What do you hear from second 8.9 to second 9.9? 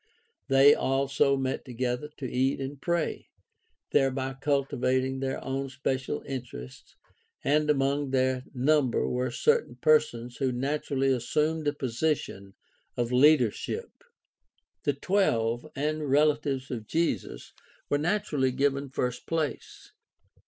were certain